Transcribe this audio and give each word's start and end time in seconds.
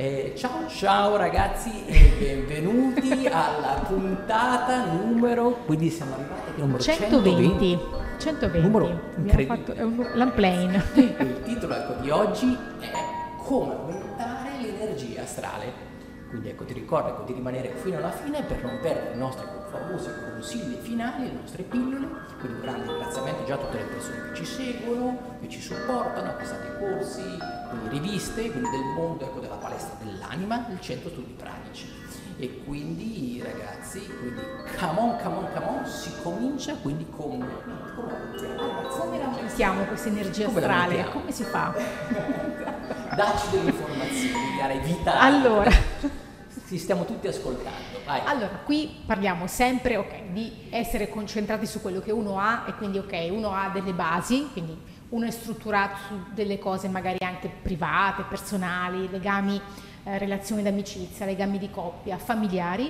Eh, 0.00 0.32
ciao 0.34 0.66
ciao 0.66 1.16
ragazzi 1.16 1.84
e 1.84 2.14
benvenuti 2.48 3.26
alla 3.26 3.82
puntata 3.86 4.86
numero, 4.86 5.58
quindi 5.66 5.90
siamo 5.90 6.14
arrivati 6.14 6.48
al 6.52 6.56
numero 6.58 6.82
120. 6.82 7.76
120. 7.76 7.78
120. 8.18 8.60
Numero 8.66 9.00
incredibile. 9.16 9.46
fatto 9.46 9.72
è 9.74 9.82
un- 9.82 10.10
l'unplane. 10.14 10.82
Il 10.94 11.42
titolo 11.44 11.74
ecco, 11.74 12.00
di 12.00 12.08
oggi 12.08 12.56
è 12.78 12.88
Come 13.44 13.74
aumentare 13.74 14.48
l'energia 14.62 15.20
astrale. 15.20 15.70
Quindi 16.30 16.48
ecco, 16.50 16.64
ti 16.64 16.74
ricordo 16.74 17.08
ecco, 17.08 17.22
di 17.24 17.32
rimanere 17.32 17.74
fino 17.74 17.96
alla 17.96 18.12
fine 18.12 18.42
per 18.44 18.62
non 18.62 18.78
perdere 18.80 19.14
i 19.14 19.18
nostri 19.18 19.44
famosi 19.68 20.10
consigli 20.30 20.76
finali, 20.80 21.24
le 21.24 21.32
nostre 21.32 21.64
pillole. 21.64 22.06
Quindi 22.38 22.54
un 22.54 22.60
grande 22.60 22.86
ringraziamento 22.86 23.44
già 23.44 23.54
a 23.54 23.58
tutte 23.58 23.78
le 23.78 23.84
persone 23.84 24.28
che 24.28 24.34
ci 24.36 24.44
seguono, 24.44 25.18
che 25.40 25.48
ci 25.48 25.60
supportano, 25.60 26.30
acquistate 26.30 26.68
i 26.68 26.78
corsi, 26.78 27.22
quindi 27.68 27.88
riviste, 27.88 28.48
quindi 28.48 28.70
del 28.70 28.84
mondo 28.94 29.24
ecco, 29.24 29.40
della 29.40 29.56
palestra 29.56 29.96
dell'anima, 30.04 30.66
il 30.70 30.80
centro 30.80 31.10
studi 31.10 31.34
pratici. 31.36 31.98
E 32.38 32.62
quindi 32.64 33.42
ragazzi, 33.44 34.06
quindi 34.06 34.40
come 34.78 35.00
on, 35.00 35.16
come 35.20 35.36
on, 35.36 35.48
come 35.52 35.66
on, 35.66 35.86
si 35.86 36.12
comincia 36.22 36.74
quindi 36.76 37.06
con... 37.10 37.44
Come, 38.88 39.18
la 39.18 39.24
aumentiamo 39.24 39.82
questa 39.84 40.08
energia 40.08 40.46
Come 40.46 40.60
astrale? 40.60 41.04
Come 41.10 41.32
si 41.32 41.42
fa? 41.42 41.74
Dacci 43.14 43.50
delle 43.50 43.70
informazioni, 43.70 44.56
cara, 44.58 44.74
vitali. 44.74 45.18
Allora, 45.18 45.70
Ci 46.70 46.78
stiamo 46.78 47.04
tutti 47.04 47.26
ascoltando. 47.26 47.98
Vai. 48.06 48.20
allora, 48.24 48.60
qui 48.64 49.02
parliamo 49.04 49.48
sempre 49.48 49.96
ok, 49.96 50.30
di 50.30 50.68
essere 50.70 51.08
concentrati 51.08 51.66
su 51.66 51.80
quello 51.80 51.98
che 51.98 52.12
uno 52.12 52.38
ha 52.38 52.64
e 52.68 52.74
quindi 52.74 52.98
ok, 52.98 53.26
uno 53.32 53.52
ha 53.52 53.70
delle 53.70 53.92
basi, 53.92 54.48
quindi 54.52 54.78
uno 55.08 55.26
è 55.26 55.32
strutturato 55.32 55.96
su 56.06 56.14
delle 56.32 56.60
cose 56.60 56.86
magari 56.86 57.16
anche 57.24 57.48
private, 57.48 58.22
personali, 58.22 59.10
legami, 59.10 59.60
eh, 60.04 60.16
relazioni 60.18 60.62
d'amicizia, 60.62 61.26
legami 61.26 61.58
di 61.58 61.70
coppia, 61.70 62.18
familiari, 62.18 62.88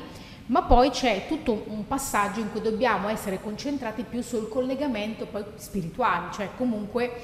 ma 0.49 0.63
poi 0.65 0.91
c'è 0.91 1.25
tutto 1.27 1.65
un 1.69 1.87
passaggio 1.87 2.41
in 2.41 2.51
cui 2.51 2.61
dobbiamo 2.61 3.09
essere 3.09 3.41
concentrati 3.41 4.03
più 4.03 4.21
sul 4.21 4.51
collegamento 4.51 5.25
poi 5.25 5.43
spirituale, 5.55 6.31
cioè 6.35 6.51
comunque 6.55 7.19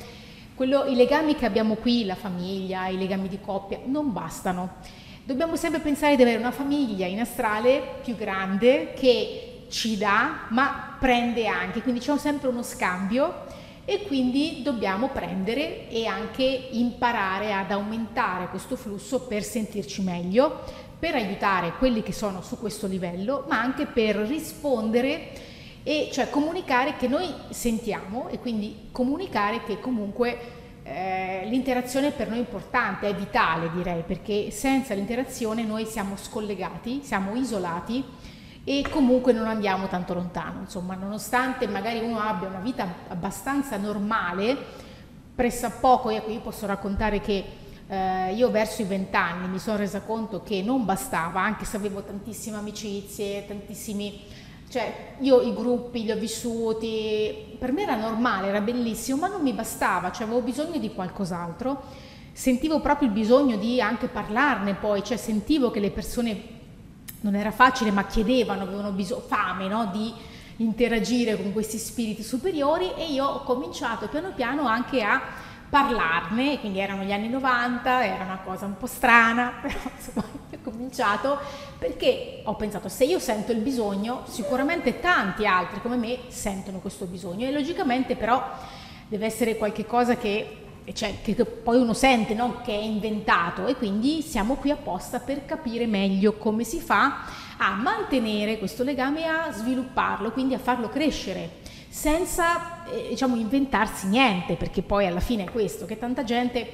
quello- 0.55 0.87
i 0.87 0.95
legami 0.95 1.35
che 1.35 1.45
abbiamo 1.45 1.75
qui, 1.75 2.07
la 2.07 2.15
famiglia, 2.15 2.89
i 2.89 2.97
legami 2.97 3.29
di 3.29 3.41
coppia, 3.43 3.79
non 3.85 4.11
bastano. 4.11 5.05
Dobbiamo 5.27 5.57
sempre 5.57 5.81
pensare 5.81 6.15
di 6.15 6.23
avere 6.23 6.39
una 6.39 6.53
famiglia 6.53 7.05
in 7.05 7.19
astrale 7.19 7.97
più 8.05 8.15
grande 8.15 8.93
che 8.93 9.65
ci 9.69 9.99
dà, 9.99 10.47
ma 10.51 10.97
prende 11.01 11.49
anche, 11.49 11.83
quindi 11.83 11.99
c'è 11.99 12.17
sempre 12.17 12.47
uno 12.47 12.63
scambio 12.63 13.43
e 13.85 14.05
quindi 14.07 14.63
dobbiamo 14.63 15.09
prendere 15.09 15.89
e 15.89 16.07
anche 16.07 16.69
imparare 16.71 17.53
ad 17.53 17.73
aumentare 17.73 18.47
questo 18.51 18.77
flusso 18.77 19.23
per 19.23 19.43
sentirci 19.43 20.01
meglio, 20.01 20.63
per 20.97 21.17
aiutare 21.17 21.73
quelli 21.77 22.05
che 22.05 22.13
sono 22.13 22.41
su 22.41 22.57
questo 22.61 22.87
livello, 22.87 23.47
ma 23.49 23.59
anche 23.59 23.87
per 23.87 24.15
rispondere 24.19 25.31
e 25.83 26.09
cioè 26.13 26.31
comunicare 26.31 26.97
che 26.97 27.09
noi 27.09 27.27
sentiamo 27.49 28.29
e 28.29 28.39
quindi 28.39 28.91
comunicare 28.93 29.65
che 29.65 29.81
comunque 29.81 30.66
eh, 30.89 31.45
l'interazione 31.49 32.13
per 32.13 32.29
noi 32.29 32.37
è 32.37 32.41
importante, 32.41 33.09
è 33.09 33.15
vitale 33.15 33.71
direi, 33.73 34.03
perché 34.07 34.53
senza 34.53 34.95
l'interazione 34.95 35.65
noi 35.65 35.85
siamo 35.85 36.17
scollegati, 36.17 37.01
siamo 37.03 37.35
isolati 37.35 38.05
e 38.63 38.85
comunque 38.89 39.33
non 39.33 39.49
andiamo 39.49 39.89
tanto 39.89 40.15
lontano, 40.15 40.61
insomma, 40.61 40.95
nonostante 40.95 41.67
magari 41.67 41.99
uno 41.99 42.21
abbia 42.21 42.49
una 42.49 42.61
vita 42.61 42.87
abbastanza 43.09 43.77
normale, 43.77 44.57
pressappoco, 45.35 46.11
ecco, 46.11 46.31
io 46.31 46.41
posso 46.41 46.67
raccontare 46.67 47.21
che 47.21 47.45
eh, 47.89 48.35
io 48.35 48.51
verso 48.51 48.83
i 48.83 48.85
vent'anni 48.85 49.49
mi 49.49 49.59
sono 49.59 49.79
resa 49.79 50.01
conto 50.03 50.43
che 50.45 50.63
non 50.63 50.85
bastava, 50.85 51.41
anche 51.41 51.65
se 51.65 51.77
avevo 51.77 52.03
tantissime 52.03 52.59
amicizie, 52.59 53.45
tantissimi, 53.45 54.21
cioè 54.69 55.15
io 55.21 55.41
i 55.41 55.55
gruppi 55.55 56.03
li 56.03 56.11
ho 56.11 56.17
vissuti, 56.17 57.57
per 57.59 57.73
me 57.73 57.83
era 57.83 57.97
normale, 57.97 58.49
era 58.49 58.61
bellissimo, 58.61 59.19
ma 59.19 59.29
non 59.29 59.43
mi 59.43 59.53
bastava, 59.53 60.11
cioè 60.11 60.25
avevo 60.27 60.41
bisogno 60.41 60.79
di 60.79 60.93
qualcos'altro, 60.93 61.83
sentivo 62.33 62.81
proprio 62.81 63.09
il 63.09 63.15
bisogno 63.15 63.57
di 63.57 63.81
anche 63.81 64.09
parlarne 64.09 64.75
poi, 64.75 65.05
cioè 65.05 65.17
sentivo 65.17 65.71
che 65.71 65.81
le 65.81 65.91
persone 65.91 66.55
non 67.21 67.35
era 67.35 67.51
facile, 67.51 67.91
ma 67.91 68.07
chiedevano, 68.07 68.63
avevano 68.63 68.91
bisogno, 68.91 69.21
fame 69.21 69.69
no? 69.69 69.91
di 69.93 70.13
interagire 70.59 71.37
con 71.41 71.53
questi 71.53 71.79
spiriti 71.79 72.23
superiori 72.23 72.93
e 72.97 73.13
io 73.13 73.27
ho 73.27 73.43
cominciato 73.43 74.09
piano 74.09 74.33
piano 74.35 74.67
anche 74.67 75.03
a 75.03 75.21
parlarne, 75.69 76.61
quindi 76.61 76.79
erano 76.79 77.03
gli 77.03 77.13
anni 77.13 77.29
90, 77.29 78.05
era 78.05 78.25
una 78.25 78.41
cosa 78.45 78.67
un 78.67 78.77
po' 78.77 78.87
strana, 78.87 79.55
però 79.61 79.79
insomma 79.97 80.25
ho 80.53 80.59
cominciato 80.63 81.39
perché 81.79 82.41
ho 82.45 82.55
pensato 82.55 82.89
se 82.89 83.05
io 83.05 83.19
sento 83.19 83.53
il 83.53 83.59
bisogno, 83.59 84.23
sicuramente 84.27 85.01
tanti 85.01 85.47
altri 85.47 85.81
come 85.81 85.97
me 85.97 86.19
sentono 86.29 86.79
questo 86.79 87.07
bisogno 87.07 87.47
e 87.47 87.53
logicamente 87.53 88.17
però 88.17 88.43
deve 89.09 89.27
essere 89.27 89.57
qualcosa 89.57 90.17
che, 90.17 90.57
cioè, 90.93 91.21
che- 91.23 91.35
poi 91.35 91.79
uno 91.79 91.95
sente, 91.95 92.35
no? 92.35 92.61
che 92.65 92.73
è 92.73 92.83
inventato 92.83 93.67
e 93.67 93.77
quindi 93.77 94.23
siamo 94.23 94.55
qui 94.55 94.71
apposta 94.71 95.21
per 95.21 95.45
capire 95.45 95.87
meglio 95.87 96.35
come 96.35 96.65
si 96.65 96.81
fa 96.81 97.25
a 97.59 97.71
mantenere 97.75 98.59
questo 98.59 98.83
legame 98.83 99.23
e 99.23 99.27
a 99.27 99.53
svilupparlo, 99.53 100.31
quindi 100.33 100.55
a 100.55 100.59
farlo 100.59 100.89
crescere 100.89 101.65
senza 101.97 102.85
eh, 102.85 103.07
diciamo 103.09 103.37
inventarsi 103.37 104.07
niente, 104.09 104.57
perché 104.57 104.83
poi 104.83 105.07
alla 105.07 105.21
fine 105.21 105.45
è 105.45 105.51
questo, 105.51 105.87
che 105.87 105.97
tanta 105.97 106.25
gente, 106.25 106.73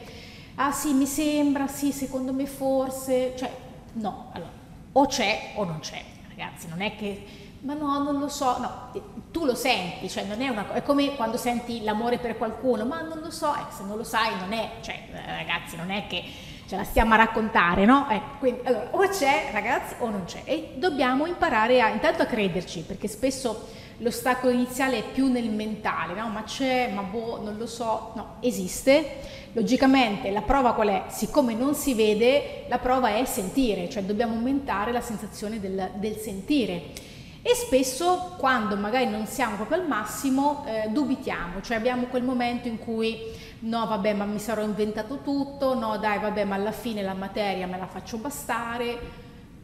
ah 0.56 0.72
sì 0.72 0.94
mi 0.94 1.06
sembra, 1.06 1.68
sì 1.68 1.92
secondo 1.92 2.32
me 2.32 2.44
forse, 2.44 3.32
cioè 3.36 3.48
no, 3.92 4.30
allora 4.32 4.50
o 4.90 5.06
c'è 5.06 5.52
o 5.54 5.64
non 5.64 5.78
c'è, 5.78 6.02
ragazzi, 6.28 6.66
non 6.66 6.80
è 6.80 6.96
che, 6.96 7.24
ma 7.60 7.74
no, 7.74 8.02
non 8.02 8.18
lo 8.18 8.26
so, 8.26 8.58
no, 8.58 8.88
eh, 8.94 9.00
tu 9.30 9.44
lo 9.44 9.54
senti, 9.54 10.10
cioè 10.10 10.24
non 10.24 10.40
è 10.40 10.48
una 10.48 10.64
cosa, 10.64 10.78
è 10.78 10.82
come 10.82 11.14
quando 11.14 11.36
senti 11.36 11.84
l'amore 11.84 12.18
per 12.18 12.36
qualcuno, 12.36 12.84
ma 12.84 13.00
non 13.02 13.20
lo 13.20 13.30
so, 13.30 13.54
eh, 13.54 13.72
se 13.72 13.84
non 13.84 13.96
lo 13.96 14.04
sai 14.04 14.36
non 14.40 14.52
è, 14.52 14.72
cioè 14.80 15.04
eh, 15.08 15.36
ragazzi, 15.36 15.76
non 15.76 15.92
è 15.92 16.08
che 16.08 16.24
ce 16.66 16.74
la 16.74 16.82
stiamo 16.82 17.14
a 17.14 17.18
raccontare, 17.18 17.84
no? 17.84 18.08
Ecco, 18.10 18.38
quindi 18.40 18.62
allora 18.64 18.88
o 18.90 19.08
c'è 19.08 19.50
ragazzi 19.52 19.94
o 20.00 20.08
non 20.08 20.24
c'è 20.24 20.42
e 20.44 20.72
dobbiamo 20.78 21.26
imparare 21.26 21.80
a, 21.80 21.90
intanto 21.90 22.22
a 22.22 22.26
crederci, 22.26 22.80
perché 22.80 23.06
spesso 23.06 23.81
l'ostacolo 24.02 24.52
iniziale 24.52 24.98
è 24.98 25.02
più 25.12 25.30
nel 25.30 25.48
mentale, 25.48 26.14
no? 26.14 26.28
Ma 26.28 26.42
c'è, 26.42 26.90
ma 26.92 27.02
boh, 27.02 27.40
non 27.42 27.56
lo 27.56 27.66
so, 27.66 28.12
no, 28.14 28.34
esiste. 28.40 29.40
Logicamente 29.52 30.30
la 30.30 30.42
prova 30.42 30.74
qual 30.74 30.88
è? 30.88 31.04
Siccome 31.08 31.54
non 31.54 31.74
si 31.74 31.94
vede, 31.94 32.64
la 32.68 32.78
prova 32.78 33.14
è 33.16 33.24
sentire, 33.24 33.88
cioè 33.88 34.02
dobbiamo 34.02 34.34
aumentare 34.34 34.92
la 34.92 35.00
sensazione 35.00 35.60
del, 35.60 35.90
del 35.96 36.16
sentire. 36.16 37.10
E 37.44 37.54
spesso 37.54 38.34
quando 38.38 38.76
magari 38.76 39.08
non 39.08 39.26
siamo 39.26 39.56
proprio 39.56 39.78
al 39.78 39.86
massimo 39.86 40.64
eh, 40.66 40.88
dubitiamo, 40.90 41.60
cioè 41.60 41.76
abbiamo 41.76 42.06
quel 42.06 42.22
momento 42.22 42.68
in 42.68 42.78
cui 42.78 43.18
no 43.60 43.86
vabbè 43.86 44.14
ma 44.14 44.24
mi 44.24 44.38
sarò 44.38 44.62
inventato 44.62 45.18
tutto, 45.22 45.74
no 45.74 45.98
dai 45.98 46.20
vabbè 46.20 46.44
ma 46.44 46.54
alla 46.54 46.70
fine 46.70 47.02
la 47.02 47.14
materia 47.14 47.66
me 47.66 47.78
la 47.78 47.86
faccio 47.86 48.18
bastare, 48.18 48.98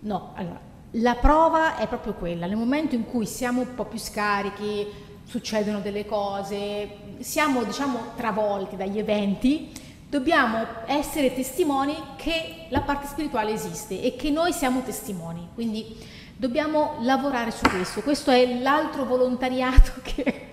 no, 0.00 0.32
allora 0.34 0.69
la 0.93 1.15
prova 1.16 1.76
è 1.76 1.87
proprio 1.87 2.15
quella, 2.15 2.47
nel 2.47 2.56
momento 2.56 2.94
in 2.94 3.04
cui 3.04 3.26
siamo 3.26 3.60
un 3.60 3.75
po' 3.75 3.84
più 3.84 3.99
scarichi, 3.99 4.87
succedono 5.25 5.81
delle 5.81 6.06
cose, 6.06 6.88
siamo 7.19 7.62
diciamo 7.65 8.12
travolti 8.16 8.76
dagli 8.76 8.99
eventi, 8.99 9.71
dobbiamo 10.09 10.65
essere 10.87 11.34
testimoni 11.34 11.94
che 12.16 12.66
la 12.71 12.81
parte 12.81 13.06
spirituale 13.06 13.53
esiste 13.53 14.00
e 14.00 14.16
che 14.16 14.31
noi 14.31 14.53
siamo 14.53 14.81
testimoni, 14.81 15.49
quindi 15.54 15.94
dobbiamo 16.34 16.97
lavorare 17.00 17.50
su 17.50 17.69
questo, 17.69 18.00
questo 18.00 18.31
è 18.31 18.60
l'altro 18.60 19.05
volontariato 19.05 19.93
che 20.03 20.47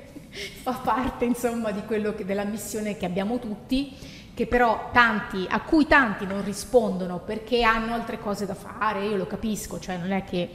fa 0.62 0.74
parte 0.74 1.24
insomma 1.24 1.72
di 1.72 1.84
quello 1.86 2.14
che, 2.14 2.26
della 2.26 2.44
missione 2.44 2.98
che 2.98 3.06
abbiamo 3.06 3.40
tutti 3.40 3.96
che 4.36 4.48
però 4.48 4.90
tanti, 4.92 5.48
a 5.50 5.62
cui 5.62 5.88
tanti 5.88 6.26
non 6.26 6.44
rispondono 6.44 7.20
perché 7.20 7.64
hanno 7.64 7.94
altre 7.94 8.20
cose 8.20 8.46
da 8.46 8.54
fare, 8.54 9.06
io 9.06 9.16
lo 9.16 9.26
capisco, 9.26 9.80
cioè 9.80 9.98
non 9.98 10.12
è 10.12 10.26
che 10.26 10.50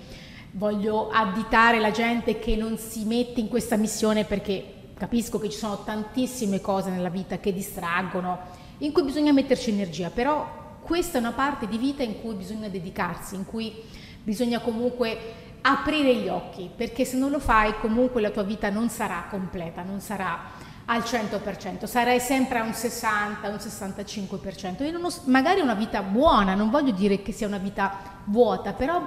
voglio 0.52 1.08
additare 1.08 1.80
la 1.80 1.90
gente 1.90 2.38
che 2.38 2.56
non 2.56 2.76
si 2.76 3.04
mette 3.04 3.40
in 3.40 3.48
questa 3.48 3.76
missione 3.76 4.24
perché 4.24 4.74
capisco 4.98 5.38
che 5.38 5.48
ci 5.48 5.56
sono 5.56 5.82
tantissime 5.82 6.60
cose 6.60 6.90
nella 6.90 7.08
vita 7.08 7.38
che 7.38 7.54
distraggono, 7.54 8.38
in 8.78 8.92
cui 8.92 9.02
bisogna 9.02 9.32
metterci 9.32 9.70
energia, 9.70 10.10
però 10.10 10.78
questa 10.82 11.16
è 11.16 11.20
una 11.20 11.32
parte 11.32 11.66
di 11.66 11.78
vita 11.78 12.02
in 12.02 12.20
cui 12.20 12.34
bisogna 12.34 12.68
dedicarsi, 12.68 13.34
in 13.34 13.46
cui 13.46 13.72
bisogna 14.22 14.60
comunque 14.60 15.48
aprire 15.62 16.14
gli 16.16 16.28
occhi, 16.28 16.68
perché 16.74 17.06
se 17.06 17.16
non 17.16 17.30
lo 17.30 17.38
fai 17.38 17.72
comunque 17.80 18.20
la 18.20 18.30
tua 18.30 18.42
vita 18.42 18.68
non 18.68 18.90
sarà 18.90 19.24
completa, 19.30 19.82
non 19.82 20.00
sarà 20.00 20.68
al 20.92 21.02
100%, 21.02 21.84
sarai 21.84 22.18
sempre 22.18 22.58
a 22.58 22.64
un 22.64 22.74
60, 22.74 23.48
un 23.48 23.58
65%. 23.58 24.82
E 24.82 24.90
non 24.90 25.04
ho- 25.04 25.22
magari 25.26 25.60
una 25.60 25.74
vita 25.74 26.02
buona, 26.02 26.54
non 26.54 26.68
voglio 26.68 26.90
dire 26.90 27.22
che 27.22 27.30
sia 27.30 27.46
una 27.46 27.58
vita 27.58 27.96
vuota, 28.24 28.72
però 28.72 29.00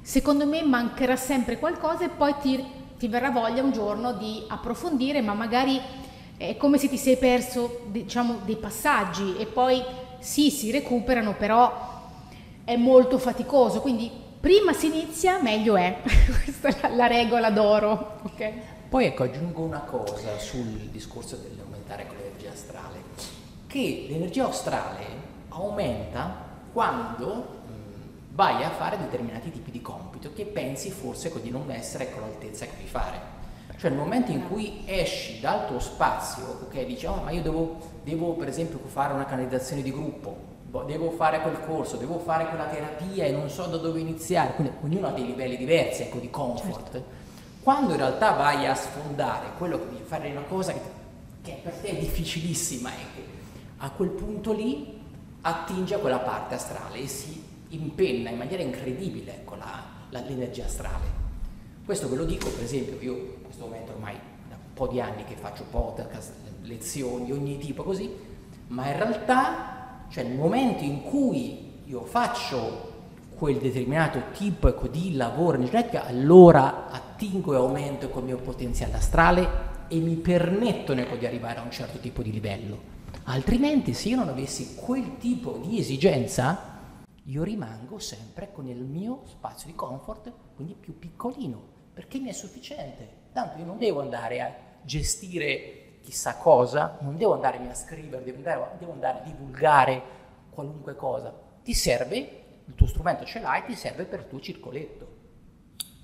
secondo 0.00 0.46
me 0.46 0.62
mancherà 0.62 1.16
sempre 1.16 1.58
qualcosa 1.58 2.04
e 2.04 2.08
poi 2.08 2.34
ti, 2.40 2.64
ti 2.98 3.08
verrà 3.08 3.30
voglia 3.30 3.62
un 3.62 3.72
giorno 3.72 4.14
di 4.14 4.42
approfondire, 4.48 5.20
ma 5.20 5.34
magari 5.34 5.78
è 6.38 6.56
come 6.56 6.78
se 6.78 6.88
ti 6.88 6.96
sei 6.96 7.18
perso 7.18 7.82
diciamo, 7.88 8.38
dei 8.46 8.56
passaggi 8.56 9.36
e 9.36 9.44
poi 9.44 9.84
sì, 10.18 10.50
si 10.50 10.70
recuperano, 10.70 11.34
però 11.34 11.90
è 12.64 12.76
molto 12.76 13.18
faticoso, 13.18 13.82
quindi 13.82 14.10
prima 14.40 14.72
si 14.72 14.86
inizia 14.86 15.42
meglio 15.42 15.76
è, 15.76 16.00
questa 16.42 16.88
è 16.88 16.94
la 16.94 17.06
regola 17.06 17.50
d'oro. 17.50 18.20
Okay? 18.22 18.80
Poi 18.92 19.06
ecco 19.06 19.22
aggiungo 19.22 19.62
una 19.62 19.80
cosa 19.80 20.38
sul 20.38 20.90
discorso 20.90 21.36
dell'aumentare 21.36 22.06
con 22.06 22.14
l'energia 22.18 22.50
astrale, 22.50 22.98
che 23.66 24.04
l'energia 24.06 24.46
astrale 24.46 25.06
aumenta 25.48 26.36
quando 26.74 27.46
vai 28.32 28.62
a 28.62 28.68
fare 28.68 28.98
determinati 28.98 29.50
tipi 29.50 29.70
di 29.70 29.80
compito 29.80 30.34
che 30.34 30.44
pensi 30.44 30.90
forse 30.90 31.32
di 31.40 31.48
non 31.48 31.70
essere 31.70 32.12
con 32.12 32.20
l'altezza 32.20 32.66
che 32.66 32.72
devi 32.76 32.86
fare. 32.86 33.18
Cioè 33.78 33.88
nel 33.88 33.98
momento 33.98 34.30
in 34.30 34.46
cui 34.46 34.82
esci 34.84 35.40
dal 35.40 35.68
tuo 35.68 35.78
spazio, 35.78 36.44
ok, 36.64 36.84
dici 36.84 37.06
oh 37.06 37.22
ma 37.24 37.30
io 37.30 37.40
devo, 37.40 37.78
devo 38.04 38.34
per 38.34 38.48
esempio 38.48 38.78
fare 38.84 39.14
una 39.14 39.24
canalizzazione 39.24 39.80
di 39.80 39.90
gruppo, 39.90 40.36
devo 40.84 41.12
fare 41.12 41.40
quel 41.40 41.64
corso, 41.64 41.96
devo 41.96 42.18
fare 42.18 42.46
quella 42.46 42.66
terapia 42.66 43.24
e 43.24 43.32
non 43.32 43.48
so 43.48 43.64
da 43.68 43.78
dove 43.78 44.00
iniziare, 44.00 44.52
quindi 44.52 44.74
ognuno 44.82 45.06
ha 45.06 45.12
dei 45.12 45.24
livelli 45.24 45.56
diversi 45.56 46.02
ecco, 46.02 46.18
di 46.18 46.28
comfort. 46.28 46.92
Certo. 46.92 47.21
Quando 47.62 47.92
in 47.92 47.98
realtà 47.98 48.32
vai 48.32 48.66
a 48.66 48.74
sfondare 48.74 49.52
quello 49.56 49.78
che 49.78 49.84
devi 49.90 50.02
fare 50.04 50.30
una 50.32 50.42
cosa 50.42 50.72
che, 50.72 50.80
che 51.42 51.60
per 51.62 51.72
te 51.74 51.88
è 51.88 51.96
difficilissima 51.96 52.90
e 52.90 52.96
che 53.14 53.24
a 53.76 53.90
quel 53.90 54.10
punto 54.10 54.52
lì 54.52 55.00
attinge 55.42 55.94
a 55.94 55.98
quella 55.98 56.18
parte 56.18 56.56
astrale 56.56 56.98
e 56.98 57.06
si 57.06 57.40
impenna 57.68 58.30
in 58.30 58.36
maniera 58.36 58.64
incredibile 58.64 59.36
ecco, 59.36 59.54
la, 59.54 59.80
la, 60.10 60.20
l'energia 60.20 60.64
astrale. 60.64 61.20
Questo 61.84 62.08
ve 62.08 62.16
lo 62.16 62.24
dico, 62.24 62.48
per 62.48 62.64
esempio, 62.64 63.00
io 63.00 63.14
in 63.14 63.42
questo 63.42 63.64
momento 63.64 63.92
ormai 63.92 64.14
da 64.48 64.56
un 64.56 64.72
po' 64.74 64.88
di 64.88 65.00
anni 65.00 65.24
che 65.24 65.36
faccio 65.36 65.64
podcast, 65.70 66.32
lezioni 66.62 67.30
ogni 67.30 67.58
tipo 67.58 67.84
così, 67.84 68.10
ma 68.68 68.88
in 68.88 68.96
realtà, 68.96 70.06
cioè 70.08 70.24
nel 70.24 70.36
momento 70.36 70.82
in 70.82 71.02
cui 71.02 71.80
io 71.84 72.04
faccio 72.04 72.91
quel 73.42 73.58
determinato 73.58 74.30
tipo 74.34 74.68
ecco, 74.68 74.86
di 74.86 75.16
lavoro 75.16 75.56
energetica, 75.56 76.04
allora 76.04 76.88
attingo 76.88 77.54
e 77.54 77.56
aumento 77.56 78.08
il 78.16 78.22
mio 78.22 78.36
potenziale 78.36 78.94
astrale 78.94 79.48
e 79.88 79.98
mi 79.98 80.14
permettono 80.14 81.00
ecco, 81.00 81.16
di 81.16 81.26
arrivare 81.26 81.58
a 81.58 81.62
un 81.62 81.72
certo 81.72 81.98
tipo 81.98 82.22
di 82.22 82.30
livello. 82.30 82.78
Altrimenti, 83.24 83.94
se 83.94 84.10
io 84.10 84.16
non 84.18 84.28
avessi 84.28 84.76
quel 84.76 85.16
tipo 85.16 85.58
di 85.58 85.80
esigenza, 85.80 87.00
io 87.24 87.42
rimango 87.42 87.98
sempre 87.98 88.52
con 88.52 88.68
il 88.68 88.84
mio 88.84 89.22
spazio 89.24 89.66
di 89.66 89.74
comfort, 89.74 90.32
quindi 90.54 90.76
più 90.78 90.96
piccolino, 90.96 91.60
perché 91.92 92.20
mi 92.20 92.28
è 92.28 92.32
sufficiente. 92.32 93.08
Tanto 93.32 93.58
io 93.58 93.64
non 93.64 93.78
devo 93.78 94.02
andare 94.02 94.40
a 94.40 94.54
gestire 94.82 95.98
chissà 96.00 96.36
cosa, 96.36 96.96
non 97.00 97.16
devo 97.16 97.34
andarmi 97.34 97.66
a 97.66 97.74
scrivere, 97.74 98.22
devo 98.22 98.36
andare, 98.36 98.76
devo 98.78 98.92
andare 98.92 99.18
a 99.18 99.22
divulgare 99.22 100.02
qualunque 100.50 100.94
cosa. 100.94 101.34
Ti 101.64 101.74
serve, 101.74 102.41
il 102.66 102.74
tuo 102.74 102.86
strumento 102.86 103.24
ce 103.24 103.40
l'hai, 103.40 103.64
ti 103.64 103.74
serve 103.74 104.04
per 104.04 104.20
il 104.20 104.28
tuo 104.28 104.40
circoletto. 104.40 105.20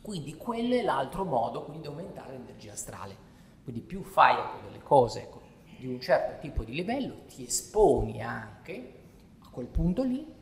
Quindi 0.02 0.34
quello 0.36 0.74
è 0.74 0.82
l'altro 0.82 1.24
modo 1.24 1.64
quindi, 1.64 1.82
di 1.82 1.88
aumentare 1.88 2.32
l'energia 2.32 2.72
astrale. 2.72 3.26
Quindi 3.62 3.82
più 3.82 4.02
fai 4.02 4.36
ecco, 4.36 4.66
delle 4.66 4.82
cose 4.82 5.22
ecco, 5.22 5.42
di 5.78 5.86
un 5.86 6.00
certo 6.00 6.40
tipo 6.40 6.64
di 6.64 6.72
livello, 6.72 7.24
ti 7.26 7.44
esponi 7.44 8.22
anche 8.22 8.92
a 9.40 9.48
quel 9.50 9.66
punto 9.66 10.02
lì 10.02 10.36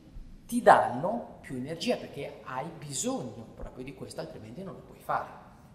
ti 0.46 0.62
danno 0.62 1.38
più 1.40 1.56
energia 1.56 1.96
perché 1.96 2.40
hai 2.44 2.66
bisogno 2.78 3.46
proprio 3.54 3.84
di 3.84 3.94
questo, 3.94 4.20
altrimenti 4.20 4.62
non 4.62 4.74
lo 4.74 4.80
puoi 4.80 5.00
fare. 5.00 5.28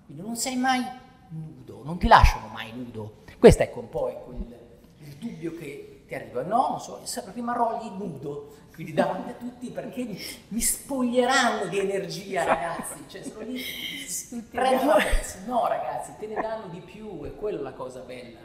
Quindi 0.06 0.24
non 0.24 0.38
sei 0.38 0.56
mai 0.56 0.82
nudo, 1.30 1.84
non 1.84 1.98
ti 1.98 2.08
lasciano 2.08 2.48
mai 2.48 2.72
nudo. 2.74 3.24
Questo 3.38 3.64
ecco 3.64 3.82
un 3.82 3.90
po' 3.90 4.10
è 4.10 4.24
quel, 4.24 4.58
il 5.00 5.16
dubbio 5.16 5.56
che 5.58 6.01
ti 6.12 6.16
arriva. 6.16 6.42
No, 6.42 6.68
non 6.70 6.80
so, 6.80 7.24
rimarrò 7.34 7.80
lì 7.82 7.90
nudo, 7.96 8.56
quindi 8.74 8.94
davanti 8.94 9.30
a 9.30 9.34
tutti 9.34 9.70
perché 9.70 10.06
mi 10.50 10.60
spoglieranno 10.60 11.68
di 11.68 11.80
energia, 11.80 12.44
ragazzi. 12.44 13.06
Cioè, 13.08 13.24
sono 13.24 13.46
lì, 13.46 13.62
prendono, 14.50 14.96
no 15.46 15.68
ragazzi, 15.68 16.14
te 16.20 16.28
ne 16.28 16.42
danno 16.42 16.68
di 16.68 16.82
più, 16.82 17.24
è 17.24 17.34
quella 17.36 17.62
la 17.62 17.74
cosa 17.74 18.02
bella. 18.02 18.40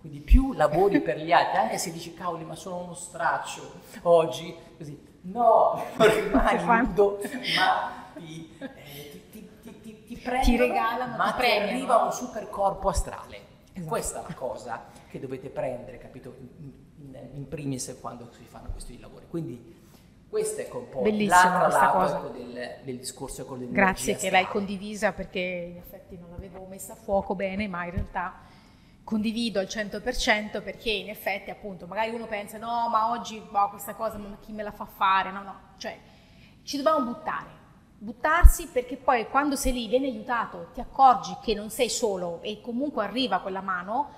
Quindi 0.00 0.20
più 0.20 0.54
lavori 0.54 1.02
per 1.02 1.18
gli 1.18 1.30
altri, 1.30 1.58
anche 1.58 1.76
se 1.76 1.92
dici 1.92 2.14
cavoli, 2.14 2.44
ma 2.44 2.54
sono 2.54 2.78
uno 2.78 2.94
straccio 2.94 3.70
oggi, 4.02 4.56
così 4.78 5.08
No, 5.22 5.84
rimani 5.98 6.86
nudo, 6.86 7.18
ma 7.54 8.10
ti, 8.14 8.56
eh, 8.58 9.28
ti, 9.30 9.48
ti, 9.60 9.80
ti, 9.82 10.04
ti 10.04 10.16
prendono, 10.16 10.56
regalano, 10.56 11.16
ma 11.18 11.32
ti, 11.32 11.42
ti 11.42 11.50
arriva 11.50 11.96
un 11.98 12.12
super 12.12 12.48
corpo 12.48 12.88
astrale. 12.88 13.48
Esatto. 13.74 13.86
Questa 13.86 14.20
è 14.20 14.28
la 14.28 14.34
cosa 14.34 14.84
che 15.10 15.20
dovete 15.20 15.50
prendere, 15.50 15.98
capito, 15.98 16.34
in, 17.34 17.48
primis 17.48 17.96
quando 18.00 18.30
si 18.32 18.44
fanno 18.44 18.70
questi 18.70 18.98
lavori. 18.98 19.26
Quindi 19.28 19.78
questo 20.28 20.60
è 20.60 20.68
un 20.72 20.88
po' 20.88 21.00
questa 21.00 21.90
cosa. 21.90 22.18
Del, 22.28 22.80
del, 22.84 22.98
discorso 22.98 23.44
con 23.44 23.58
l'energia 23.58 23.80
Grazie 23.80 24.16
che 24.16 24.30
l'hai 24.30 24.46
condivisa 24.46 25.12
perché 25.12 25.40
in 25.40 25.76
effetti 25.76 26.16
non 26.16 26.30
l'avevo 26.30 26.66
messa 26.66 26.92
a 26.92 26.96
fuoco 26.96 27.34
bene, 27.34 27.68
ma 27.68 27.84
in 27.84 27.90
realtà 27.92 28.40
condivido 29.02 29.58
al 29.58 29.66
100% 29.66 30.62
perché 30.62 30.90
in 30.90 31.08
effetti 31.08 31.50
appunto 31.50 31.88
magari 31.88 32.10
uno 32.10 32.26
pensa 32.26 32.58
no 32.58 32.88
ma 32.88 33.10
oggi 33.10 33.40
boh, 33.40 33.70
questa 33.70 33.94
cosa 33.94 34.18
ma 34.18 34.36
chi 34.40 34.52
me 34.52 34.62
la 34.62 34.70
fa 34.70 34.84
fare, 34.84 35.32
no 35.32 35.42
no, 35.42 35.54
cioè 35.78 35.98
ci 36.62 36.76
dobbiamo 36.76 37.04
buttare, 37.04 37.48
buttarsi 37.98 38.68
perché 38.68 38.96
poi 38.96 39.28
quando 39.28 39.56
sei 39.56 39.72
lì 39.72 39.88
vieni 39.88 40.06
aiutato, 40.06 40.68
ti 40.72 40.80
accorgi 40.80 41.36
che 41.42 41.54
non 41.54 41.70
sei 41.70 41.88
solo 41.88 42.40
e 42.42 42.60
comunque 42.60 43.02
arriva 43.02 43.40
quella 43.40 43.60
mano, 43.60 44.10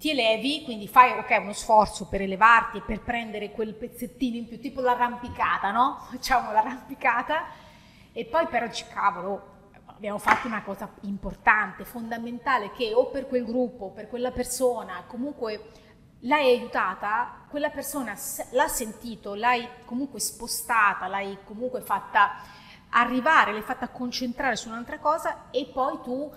ti 0.00 0.08
elevi, 0.08 0.64
quindi 0.64 0.88
fai 0.88 1.18
ok 1.18 1.40
uno 1.42 1.52
sforzo 1.52 2.06
per 2.08 2.22
elevarti 2.22 2.78
e 2.78 2.80
per 2.80 3.02
prendere 3.02 3.50
quel 3.50 3.74
pezzettino 3.74 4.38
in 4.38 4.48
più, 4.48 4.58
tipo 4.58 4.80
l'arrampicata, 4.80 5.70
no? 5.70 5.98
Facciamo 6.10 6.52
l'arrampicata 6.52 7.44
e 8.10 8.24
poi 8.24 8.46
però 8.46 8.66
dici 8.66 8.86
cavolo, 8.88 9.58
abbiamo 9.84 10.16
fatto 10.16 10.46
una 10.46 10.62
cosa 10.62 10.90
importante, 11.02 11.84
fondamentale, 11.84 12.72
che 12.72 12.94
o 12.94 13.10
per 13.10 13.28
quel 13.28 13.44
gruppo, 13.44 13.90
per 13.90 14.08
quella 14.08 14.30
persona, 14.30 15.04
comunque 15.06 15.66
l'hai 16.20 16.56
aiutata, 16.56 17.44
quella 17.50 17.68
persona 17.68 18.16
l'ha 18.52 18.68
sentito, 18.68 19.34
l'hai 19.34 19.68
comunque 19.84 20.18
spostata, 20.18 21.08
l'hai 21.08 21.36
comunque 21.44 21.82
fatta 21.82 22.36
arrivare, 22.88 23.52
l'hai 23.52 23.60
fatta 23.60 23.88
concentrare 23.88 24.56
su 24.56 24.70
un'altra 24.70 24.98
cosa 24.98 25.50
e 25.50 25.70
poi 25.70 26.00
tu 26.02 26.32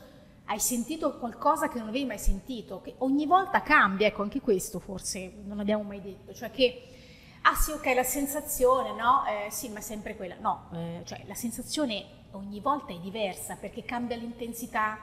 hai 0.54 0.60
sentito 0.60 1.18
qualcosa 1.18 1.68
che 1.68 1.80
non 1.80 1.88
avevi 1.88 2.06
mai 2.06 2.20
sentito, 2.20 2.80
che 2.80 2.94
ogni 3.00 3.26
volta 3.26 3.64
cambia, 3.64 4.06
ecco 4.06 4.22
anche 4.22 4.40
questo 4.40 4.80
forse 4.80 5.34
non 5.46 5.60
abbiamo 5.60 5.82
mai 5.82 6.00
detto, 6.00 6.32
cioè 6.32 6.52
che 6.52 6.90
ah 7.42 7.56
sì 7.56 7.72
ok 7.72 7.86
la 7.96 8.04
sensazione 8.04 8.94
no, 8.94 9.24
eh, 9.26 9.50
sì 9.50 9.70
ma 9.70 9.80
è 9.80 9.82
sempre 9.82 10.16
quella, 10.16 10.36
no, 10.40 10.70
eh, 10.76 11.02
cioè 11.06 11.24
la 11.26 11.34
sensazione 11.34 12.06
ogni 12.34 12.60
volta 12.60 12.94
è 12.94 13.00
diversa 13.00 13.56
perché 13.56 13.84
cambia 13.84 14.16
l'intensità, 14.16 15.00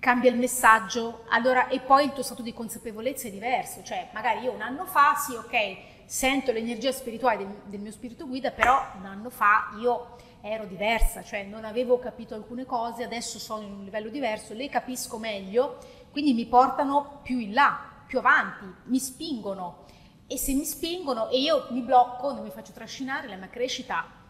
cambia 0.00 0.32
il 0.32 0.36
messaggio, 0.36 1.26
allora 1.28 1.68
e 1.68 1.78
poi 1.78 2.06
il 2.06 2.12
tuo 2.12 2.24
stato 2.24 2.42
di 2.42 2.52
consapevolezza 2.52 3.28
è 3.28 3.30
diverso, 3.30 3.84
cioè 3.84 4.08
magari 4.12 4.40
io 4.40 4.50
un 4.50 4.62
anno 4.62 4.84
fa 4.84 5.14
sì 5.14 5.36
ok 5.36 5.76
sento 6.06 6.50
l'energia 6.50 6.90
spirituale 6.90 7.36
del, 7.36 7.60
del 7.66 7.80
mio 7.80 7.92
spirito 7.92 8.26
guida, 8.26 8.50
però 8.50 8.84
un 8.98 9.06
anno 9.06 9.30
fa 9.30 9.76
io 9.78 10.16
ero 10.42 10.66
diversa, 10.66 11.22
cioè 11.22 11.44
non 11.44 11.64
avevo 11.64 11.98
capito 11.98 12.34
alcune 12.34 12.66
cose, 12.66 13.04
adesso 13.04 13.38
sono 13.38 13.62
in 13.62 13.72
un 13.72 13.84
livello 13.84 14.10
diverso, 14.10 14.54
le 14.54 14.68
capisco 14.68 15.18
meglio, 15.18 15.78
quindi 16.10 16.34
mi 16.34 16.46
portano 16.46 17.20
più 17.22 17.38
in 17.38 17.52
là, 17.52 17.78
più 18.06 18.18
avanti, 18.18 18.66
mi 18.84 18.98
spingono. 18.98 19.84
E 20.26 20.36
se 20.36 20.52
mi 20.52 20.64
spingono 20.64 21.28
e 21.28 21.40
io 21.40 21.68
mi 21.70 21.80
blocco, 21.80 22.32
non 22.32 22.42
mi 22.42 22.50
faccio 22.50 22.72
trascinare, 22.72 23.28
la 23.28 23.36
mia 23.36 23.48
crescita 23.48 24.20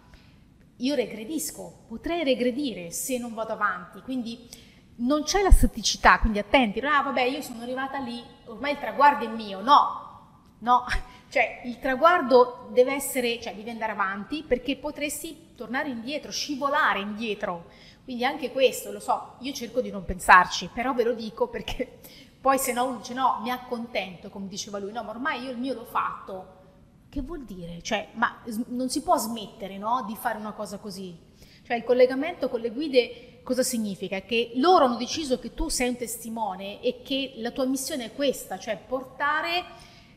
io 0.77 0.95
regredisco, 0.95 1.85
potrei 1.89 2.25
regredire 2.25 2.91
se 2.91 3.19
non 3.19 3.35
vado 3.35 3.53
avanti, 3.53 4.01
quindi 4.03 4.49
non 4.97 5.23
c'è 5.23 5.41
la 5.43 5.51
staticità, 5.51 6.19
quindi 6.19 6.39
attenti, 6.39 6.81
ah 6.81 7.03
vabbè 7.03 7.23
io 7.23 7.41
sono 7.41 7.63
arrivata 7.63 7.99
lì, 7.99 8.23
ormai 8.47 8.73
il 8.73 8.79
traguardo 8.79 9.25
è 9.25 9.29
mio, 9.29 9.61
no, 9.61 10.57
no, 10.59 10.85
cioè 11.33 11.63
il 11.65 11.79
traguardo 11.79 12.69
deve 12.73 12.93
essere, 12.93 13.41
cioè 13.41 13.55
devi 13.55 13.71
andare 13.71 13.93
avanti 13.93 14.45
perché 14.47 14.77
potresti 14.77 15.55
tornare 15.55 15.89
indietro, 15.89 16.31
scivolare 16.31 17.01
indietro, 17.01 17.71
quindi 18.05 18.23
anche 18.23 18.53
questo, 18.53 18.93
lo 18.93 19.01
so, 19.01 19.37
io 19.39 19.51
cerco 19.55 19.81
di 19.81 19.91
non 19.91 20.05
pensarci, 20.05 20.69
però 20.75 20.93
ve 20.93 21.05
lo 21.05 21.15
dico 21.15 21.49
perché 21.49 22.01
poi 22.39 22.59
se 22.59 22.75
no 22.75 22.85
uno 22.85 22.99
dice 22.99 23.15
no, 23.15 23.39
mi 23.41 23.51
accontento, 23.51 24.29
come 24.29 24.47
diceva 24.47 24.79
lui, 24.79 24.93
no, 24.93 25.03
ma 25.05 25.09
ormai 25.09 25.43
io 25.43 25.51
il 25.51 25.57
mio 25.57 25.73
l'ho 25.73 25.87
fatto, 25.87 26.61
che 27.09 27.23
vuol 27.23 27.45
dire? 27.45 27.81
Cioè, 27.81 28.09
ma 28.13 28.43
non 28.67 28.91
si 28.91 29.01
può 29.03 29.17
smettere 29.17 29.79
no, 29.79 30.05
di 30.07 30.15
fare 30.15 30.37
una 30.37 30.53
cosa 30.53 30.77
così. 30.77 31.19
Cioè 31.63 31.79
il 31.79 31.85
collegamento 31.85 32.51
con 32.51 32.61
le 32.61 32.69
guide 32.69 33.41
cosa 33.43 33.63
significa? 33.63 34.21
Che 34.21 34.53
loro 34.57 34.85
hanno 34.85 34.97
deciso 34.97 35.39
che 35.39 35.55
tu 35.55 35.71
sei 35.71 35.89
un 35.89 35.97
testimone 35.97 36.83
e 36.83 37.01
che 37.03 37.33
la 37.37 37.53
tua 37.53 37.65
missione 37.65 38.05
è 38.05 38.13
questa, 38.13 38.59
cioè 38.59 38.77
portare, 38.77 39.65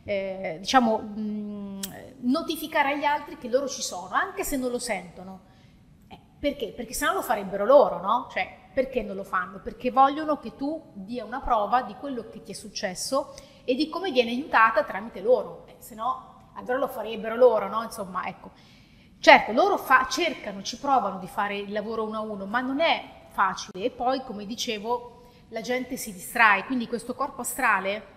eh, 0.05 0.57
diciamo, 0.59 0.99
mh, 0.99 1.79
notificare 2.21 2.93
agli 2.93 3.03
altri 3.03 3.37
che 3.37 3.49
loro 3.49 3.67
ci 3.67 3.81
sono, 3.81 4.13
anche 4.13 4.43
se 4.43 4.55
non 4.55 4.71
lo 4.71 4.79
sentono. 4.79 5.41
Eh, 6.07 6.19
perché? 6.39 6.71
Perché 6.71 6.93
se 6.93 7.05
no 7.05 7.13
lo 7.13 7.21
farebbero 7.21 7.65
loro, 7.65 7.99
no? 7.99 8.27
Cioè, 8.31 8.69
perché 8.73 9.01
non 9.01 9.15
lo 9.15 9.23
fanno? 9.23 9.59
Perché 9.59 9.89
vogliono 9.89 10.37
che 10.37 10.55
tu 10.55 10.91
dia 10.93 11.25
una 11.25 11.41
prova 11.41 11.81
di 11.81 11.95
quello 11.95 12.29
che 12.29 12.43
ti 12.43 12.51
è 12.51 12.55
successo 12.55 13.33
e 13.63 13.73
di 13.73 13.89
come 13.89 14.11
viene 14.11 14.29
aiutata 14.29 14.83
tramite 14.83 15.21
loro, 15.21 15.65
eh, 15.67 15.75
se 15.79 15.95
no 15.95 16.33
allora 16.55 16.77
lo 16.77 16.87
farebbero 16.87 17.35
loro, 17.35 17.67
no? 17.67 17.83
Insomma, 17.83 18.27
ecco. 18.27 18.51
Certo, 19.19 19.51
loro 19.51 19.77
fa, 19.77 20.07
cercano, 20.09 20.61
ci 20.61 20.77
provano 20.77 21.17
di 21.17 21.27
fare 21.27 21.57
il 21.57 21.71
lavoro 21.71 22.03
uno 22.03 22.17
a 22.17 22.21
uno, 22.21 22.45
ma 22.45 22.61
non 22.61 22.79
è 22.79 23.23
facile 23.29 23.85
e 23.85 23.89
poi, 23.89 24.21
come 24.23 24.45
dicevo, 24.45 25.23
la 25.49 25.61
gente 25.61 25.97
si 25.97 26.13
distrae, 26.13 26.65
quindi 26.65 26.87
questo 26.87 27.15
corpo 27.15 27.41
astrale 27.41 28.13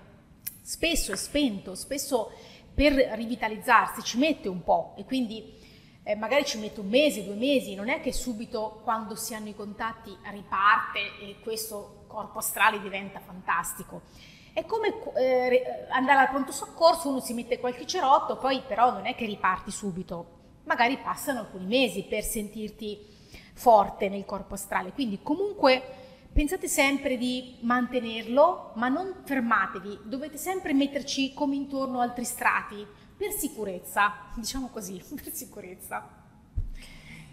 spesso 0.69 1.13
è 1.13 1.17
spento, 1.17 1.75
spesso 1.75 2.31
per 2.75 2.93
rivitalizzarsi 2.93 4.03
ci 4.03 4.19
mette 4.19 4.51
un 4.51 4.63
po' 4.63 4.93
e 4.99 5.07
quindi 5.07 5.57
eh, 6.03 6.15
magari 6.15 6.45
ci 6.45 6.59
mette 6.59 6.81
un 6.81 6.89
mese, 6.89 7.25
due 7.25 7.37
mesi, 7.37 7.75
non 7.75 7.89
è 7.89 8.03
che 8.03 8.13
subito 8.13 8.83
quando 8.85 9.15
si 9.15 9.33
hanno 9.33 9.49
i 9.49 9.55
contatti 9.55 10.15
riparte 10.31 10.99
e 11.23 11.37
questo 11.43 12.05
corpo 12.07 12.41
astrale 12.41 12.83
diventa 12.83 13.19
fantastico. 13.19 14.03
È 14.53 14.63
come 14.67 14.93
eh, 15.17 15.87
andare 15.89 16.21
al 16.21 16.29
pronto 16.29 16.53
soccorso, 16.53 17.09
uno 17.09 17.21
si 17.21 17.33
mette 17.33 17.59
qualche 17.59 17.87
cerotto, 17.87 18.37
poi 18.37 18.61
però 18.67 18.93
non 18.93 19.07
è 19.07 19.15
che 19.15 19.25
riparti 19.25 19.71
subito, 19.71 20.27
magari 20.65 20.99
passano 20.99 21.41
alcuni 21.41 21.65
mesi 21.65 22.03
per 22.03 22.23
sentirti 22.23 23.07
forte 23.55 24.11
nel 24.11 24.27
corpo 24.27 24.53
astrale. 24.53 24.93
Quindi 24.93 25.21
comunque 25.23 26.08
pensate 26.39 26.69
sempre 26.69 27.17
di 27.17 27.57
mantenerlo, 27.63 28.71
ma 28.77 28.87
non 28.87 29.23
fermatevi, 29.25 30.03
dovete 30.05 30.37
sempre 30.37 30.73
metterci 30.73 31.35
come 31.35 31.57
intorno 31.57 31.99
altri 31.99 32.25
strati, 32.25 32.87
per 33.17 33.33
sicurezza, 33.33 34.31
diciamo 34.37 34.69
così, 34.69 35.03
per 35.21 35.33
sicurezza. 35.33 36.09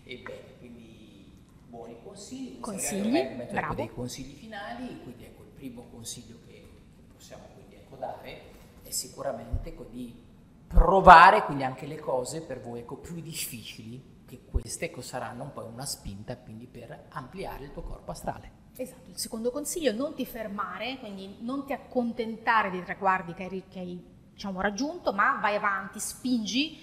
Ebbene, 0.04 0.58
quindi 0.58 1.32
buoni 1.68 1.98
consigli. 2.04 2.60
Consigli, 2.60 3.46
bravo. 3.52 3.76
dei 3.76 3.90
consigli 3.90 4.34
finali, 4.34 5.00
quindi 5.04 5.26
ecco 5.26 5.44
il 5.44 5.50
primo 5.50 5.86
consiglio 5.92 6.40
che, 6.48 6.68
possiamo 7.14 7.44
quindi 7.54 7.76
ecco 7.76 7.98
dare 7.98 8.42
è 8.82 8.90
sicuramente 8.90 9.70
ecco, 9.70 9.84
di 9.84 10.16
provare 10.66 11.44
quindi 11.44 11.64
anche 11.64 11.86
le 11.86 12.00
cose 12.00 12.42
per 12.42 12.60
voi 12.60 12.80
ecco, 12.80 12.96
più 12.96 13.22
difficili, 13.22 14.24
che 14.26 14.46
queste 14.50 14.86
ecco, 14.86 15.02
saranno 15.02 15.44
un 15.44 15.54
po' 15.54 15.64
una 15.64 15.86
spinta 15.86 16.36
quindi 16.38 16.66
per 16.66 17.06
ampliare 17.10 17.66
il 17.66 17.72
tuo 17.72 17.84
corpo 17.84 18.10
astrale. 18.10 18.65
Esatto, 18.77 19.10
il 19.10 19.17
secondo 19.17 19.51
consiglio 19.51 19.91
è 19.91 19.94
non 19.94 20.13
ti 20.13 20.25
fermare, 20.25 20.98
quindi 21.00 21.38
non 21.39 21.65
ti 21.65 21.72
accontentare 21.72 22.70
dei 22.70 22.84
traguardi 22.84 23.34
che 23.34 23.44
hai, 23.44 23.63
che 23.70 23.79
hai 23.79 24.03
diciamo, 24.34 24.60
raggiunto, 24.60 25.13
ma 25.13 25.39
vai 25.41 25.55
avanti, 25.55 26.00
spingi, 26.00 26.77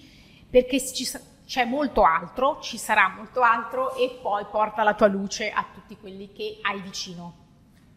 perché 0.49 0.81
ci, 0.81 1.07
c'è 1.45 1.65
molto 1.65 2.03
altro, 2.03 2.59
ci 2.61 2.79
sarà 2.79 3.13
molto 3.15 3.41
altro 3.41 3.95
e 3.95 4.17
poi 4.21 4.43
porta 4.45 4.81
la 4.81 4.95
tua 4.95 5.07
luce 5.07 5.51
a 5.51 5.63
tutti 5.71 5.95
quelli 5.97 6.31
che 6.31 6.57
hai 6.63 6.81
vicino. 6.81 7.41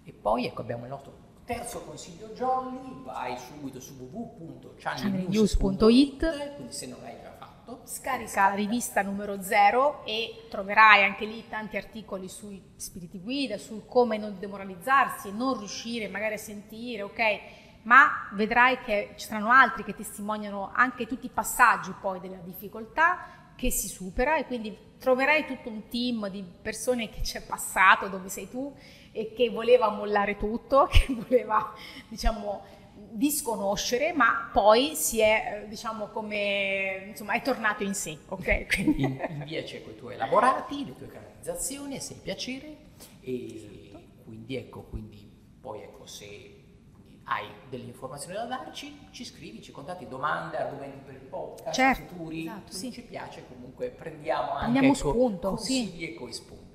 E 0.04 0.12
poi 0.12 0.46
ecco 0.46 0.60
abbiamo 0.60 0.84
il 0.84 0.90
nostro 0.90 1.24
terzo 1.46 1.80
consiglio 1.82 2.28
jolly, 2.34 3.02
vai 3.04 3.38
subito 3.38 3.80
su 3.80 3.94
www.channelnews.it, 3.94 6.54
quindi 6.56 6.72
se 6.72 6.86
non 6.86 6.98
già 7.22 7.25
fatto, 7.66 7.80
scarica 7.84 8.48
la 8.48 8.54
rivista 8.54 9.02
numero 9.02 9.42
0 9.42 10.04
e 10.04 10.46
troverai 10.48 11.02
anche 11.02 11.24
lì 11.24 11.48
tanti 11.48 11.76
articoli 11.76 12.28
sui 12.28 12.62
spiriti 12.76 13.18
guida, 13.20 13.58
sul 13.58 13.84
come 13.86 14.16
non 14.16 14.38
demoralizzarsi 14.38 15.28
e 15.28 15.32
non 15.32 15.58
riuscire 15.58 16.08
magari 16.08 16.34
a 16.34 16.38
sentire, 16.38 17.02
ok? 17.02 17.40
Ma 17.82 18.28
vedrai 18.32 18.78
che 18.78 19.14
ci 19.16 19.26
saranno 19.26 19.50
altri 19.50 19.84
che 19.84 19.94
testimoniano 19.94 20.70
anche 20.72 21.06
tutti 21.06 21.26
i 21.26 21.30
passaggi 21.30 21.92
poi 22.00 22.20
della 22.20 22.36
difficoltà 22.36 23.52
che 23.56 23.70
si 23.70 23.88
supera 23.88 24.36
e 24.36 24.44
quindi 24.44 24.76
troverai 24.98 25.46
tutto 25.46 25.68
un 25.68 25.88
team 25.88 26.28
di 26.28 26.44
persone 26.62 27.08
che 27.10 27.20
c'è 27.20 27.42
passato 27.42 28.08
dove 28.08 28.28
sei 28.28 28.48
tu 28.48 28.74
e 29.12 29.32
che 29.34 29.50
voleva 29.50 29.88
mollare 29.88 30.36
tutto, 30.36 30.88
che 30.92 31.06
voleva, 31.08 31.72
diciamo, 32.08 32.64
disconoscere, 33.10 34.12
ma 34.12 34.50
poi 34.52 34.94
si 34.94 35.20
è, 35.20 35.66
diciamo, 35.68 36.08
come, 36.08 37.06
insomma, 37.08 37.34
è 37.34 37.42
tornato 37.42 37.82
in 37.82 37.94
sé, 37.94 38.18
ok? 38.28 38.66
Quindi 38.66 39.02
invece 39.30 39.82
con 39.82 39.92
i 39.92 39.96
tuoi 39.96 40.14
elaborati, 40.14 40.84
le 40.84 40.94
tue 40.94 41.06
canalizzazioni, 41.06 42.00
se 42.00 42.14
hai 42.14 42.20
piacere, 42.20 42.76
e 43.20 43.92
quindi 44.24 44.56
ecco, 44.56 44.82
quindi 44.82 45.30
poi 45.60 45.82
ecco, 45.82 46.06
se 46.06 46.56
hai 47.24 47.46
delle 47.68 47.84
informazioni 47.84 48.36
da 48.36 48.44
darci, 48.44 49.08
ci 49.10 49.24
scrivi, 49.24 49.60
ci 49.60 49.72
contatti 49.72 50.06
domande, 50.06 50.56
argomenti 50.58 50.98
per 51.04 51.14
il 51.14 51.20
podcast 51.20 51.74
certo, 51.74 52.14
futuri, 52.14 52.42
esatto, 52.42 52.72
sì. 52.72 52.92
ci 52.92 53.02
piace 53.02 53.44
comunque, 53.48 53.88
prendiamo 53.88 54.52
anche 54.52 54.64
Andiamo 54.66 54.92
ecco, 54.92 55.10
spunto, 55.10 55.48
consigli 55.48 55.98
sì. 55.98 56.12
e 56.12 56.14
coi 56.14 56.32
spunti. 56.32 56.65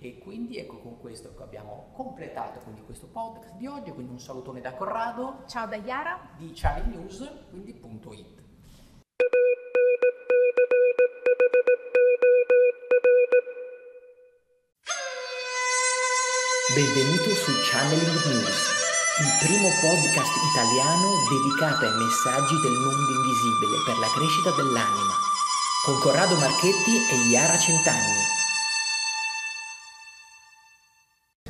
E 0.00 0.18
quindi 0.18 0.58
ecco 0.58 0.78
con 0.78 1.00
questo 1.00 1.34
abbiamo 1.40 1.90
completato 1.92 2.60
quindi 2.60 2.82
questo 2.82 3.08
podcast 3.08 3.56
di 3.56 3.66
oggi, 3.66 3.90
quindi 3.90 4.12
un 4.12 4.20
salutone 4.20 4.60
da 4.60 4.74
Corrado. 4.74 5.42
Ciao 5.48 5.66
da 5.66 5.80
Chiara. 5.80 6.30
Di 6.36 6.52
Channel 6.54 6.86
News, 6.86 7.28
quindi 7.50 7.74
punto 7.74 8.12
it. 8.12 8.36
Benvenuto 16.74 17.30
su 17.34 17.50
Channeling 17.68 18.24
News, 18.26 18.60
il 19.18 19.46
primo 19.48 19.68
podcast 19.82 20.34
italiano 20.52 21.10
dedicato 21.26 21.86
ai 21.86 21.96
messaggi 21.98 22.54
del 22.60 22.78
mondo 22.86 23.10
invisibile 23.18 23.82
per 23.84 23.98
la 23.98 24.06
crescita 24.14 24.50
dell'anima, 24.54 25.14
con 25.84 25.98
Corrado 25.98 26.36
Marchetti 26.36 26.94
e 27.10 27.30
Iara 27.32 27.58
Centanni. 27.58 28.46